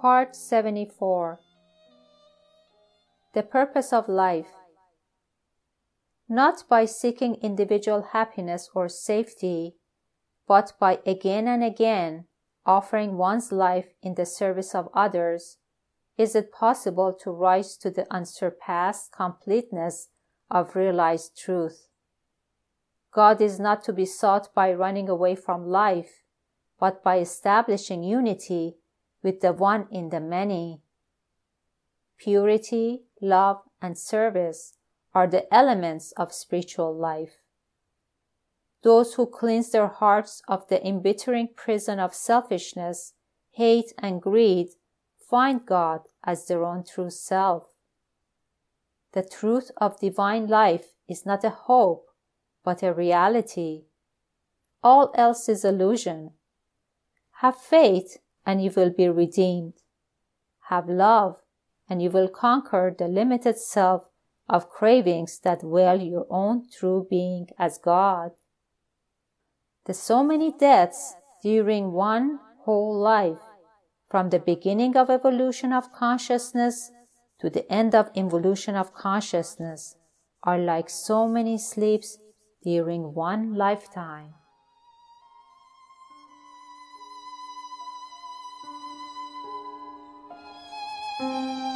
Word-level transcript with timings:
Part 0.00 0.36
74 0.36 1.40
The 3.34 3.42
Purpose 3.42 3.92
of 3.92 4.08
Life 4.08 4.52
Not 6.28 6.62
by 6.68 6.84
seeking 6.84 7.34
individual 7.42 8.02
happiness 8.12 8.70
or 8.76 8.88
safety, 8.88 9.74
but 10.46 10.74
by 10.78 11.00
again 11.04 11.48
and 11.48 11.64
again 11.64 12.26
offering 12.64 13.16
one's 13.16 13.50
life 13.50 13.88
in 14.00 14.14
the 14.14 14.24
service 14.24 14.72
of 14.72 14.88
others, 14.94 15.56
is 16.16 16.36
it 16.36 16.52
possible 16.52 17.12
to 17.24 17.32
rise 17.32 17.76
to 17.78 17.90
the 17.90 18.06
unsurpassed 18.08 19.10
completeness 19.10 20.10
of 20.48 20.76
realized 20.76 21.36
truth. 21.36 21.88
God 23.12 23.40
is 23.40 23.58
not 23.58 23.82
to 23.82 23.92
be 23.92 24.06
sought 24.06 24.54
by 24.54 24.72
running 24.72 25.08
away 25.08 25.34
from 25.34 25.66
life, 25.66 26.22
but 26.78 27.02
by 27.02 27.18
establishing 27.18 28.04
unity 28.04 28.76
with 29.22 29.40
the 29.40 29.52
one 29.52 29.86
in 29.90 30.10
the 30.10 30.20
many. 30.20 30.80
Purity, 32.18 33.02
love, 33.20 33.62
and 33.80 33.96
service 33.96 34.76
are 35.14 35.26
the 35.26 35.52
elements 35.52 36.12
of 36.16 36.32
spiritual 36.32 36.94
life. 36.94 37.36
Those 38.82 39.14
who 39.14 39.26
cleanse 39.26 39.70
their 39.70 39.88
hearts 39.88 40.42
of 40.46 40.68
the 40.68 40.84
embittering 40.86 41.48
prison 41.56 41.98
of 41.98 42.14
selfishness, 42.14 43.14
hate, 43.52 43.92
and 43.98 44.22
greed 44.22 44.68
find 45.28 45.66
God 45.66 46.02
as 46.24 46.46
their 46.46 46.64
own 46.64 46.84
true 46.84 47.10
self. 47.10 47.68
The 49.12 49.22
truth 49.22 49.70
of 49.78 50.00
divine 50.00 50.46
life 50.46 50.94
is 51.08 51.26
not 51.26 51.44
a 51.44 51.50
hope, 51.50 52.06
but 52.64 52.82
a 52.82 52.92
reality. 52.92 53.84
All 54.82 55.12
else 55.14 55.48
is 55.48 55.64
illusion. 55.64 56.32
Have 57.40 57.56
faith 57.56 58.18
and 58.48 58.64
you 58.64 58.72
will 58.74 58.88
be 58.88 59.06
redeemed. 59.10 59.74
Have 60.70 60.88
love 60.88 61.36
and 61.86 62.02
you 62.02 62.08
will 62.08 62.28
conquer 62.28 62.94
the 62.98 63.06
limited 63.06 63.58
self 63.58 64.04
of 64.48 64.70
cravings 64.70 65.38
that 65.40 65.60
veil 65.60 66.00
your 66.00 66.26
own 66.30 66.64
true 66.78 67.06
being 67.10 67.48
as 67.58 67.76
God. 67.76 68.30
The 69.84 69.92
so 69.92 70.24
many 70.24 70.50
deaths 70.50 71.14
during 71.42 71.92
one 71.92 72.40
whole 72.64 72.98
life, 72.98 73.44
from 74.10 74.30
the 74.30 74.38
beginning 74.38 74.96
of 74.96 75.10
evolution 75.10 75.70
of 75.70 75.92
consciousness 75.92 76.90
to 77.40 77.50
the 77.50 77.70
end 77.70 77.94
of 77.94 78.10
involution 78.14 78.74
of 78.74 78.94
consciousness, 78.94 79.94
are 80.42 80.58
like 80.58 80.88
so 80.88 81.28
many 81.28 81.58
sleeps 81.58 82.18
during 82.64 83.12
one 83.12 83.54
lifetime. 83.54 84.32
Música 91.18 91.67